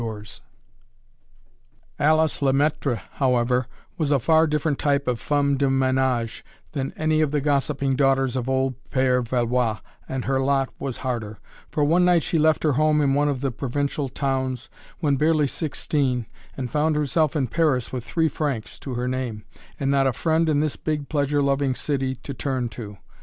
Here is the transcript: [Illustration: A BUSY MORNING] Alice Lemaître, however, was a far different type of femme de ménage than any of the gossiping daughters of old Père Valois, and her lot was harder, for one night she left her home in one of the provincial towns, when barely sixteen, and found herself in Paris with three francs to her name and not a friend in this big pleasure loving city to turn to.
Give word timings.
[Illustration: 0.01 0.43
A 0.43 1.99
BUSY 1.99 1.99
MORNING] 1.99 2.09
Alice 2.19 2.39
Lemaître, 2.39 2.95
however, 3.19 3.67
was 3.99 4.11
a 4.11 4.17
far 4.17 4.47
different 4.47 4.79
type 4.79 5.07
of 5.07 5.19
femme 5.19 5.57
de 5.57 5.67
ménage 5.67 6.41
than 6.71 6.91
any 6.97 7.21
of 7.21 7.29
the 7.29 7.39
gossiping 7.39 7.95
daughters 7.95 8.35
of 8.35 8.49
old 8.49 8.73
Père 8.89 9.21
Valois, 9.21 9.77
and 10.09 10.25
her 10.25 10.39
lot 10.39 10.69
was 10.79 10.97
harder, 11.05 11.37
for 11.69 11.83
one 11.83 12.03
night 12.03 12.23
she 12.23 12.39
left 12.39 12.63
her 12.63 12.71
home 12.73 12.99
in 12.99 13.13
one 13.13 13.29
of 13.29 13.41
the 13.41 13.51
provincial 13.51 14.09
towns, 14.09 14.71
when 15.01 15.17
barely 15.17 15.45
sixteen, 15.45 16.25
and 16.57 16.71
found 16.71 16.95
herself 16.95 17.35
in 17.35 17.45
Paris 17.45 17.93
with 17.93 18.03
three 18.03 18.27
francs 18.27 18.79
to 18.79 18.95
her 18.95 19.07
name 19.07 19.45
and 19.79 19.91
not 19.91 20.07
a 20.07 20.13
friend 20.13 20.49
in 20.49 20.61
this 20.61 20.75
big 20.77 21.09
pleasure 21.09 21.43
loving 21.43 21.75
city 21.75 22.15
to 22.15 22.33
turn 22.33 22.67
to. 22.69 22.97